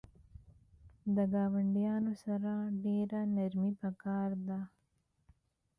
د 1.15 1.17
ګاونډیانو 1.33 2.13
سره 2.25 2.51
ډیره 2.83 3.19
نرمی 3.35 3.71
پکار 3.81 4.29
ده 4.47 4.59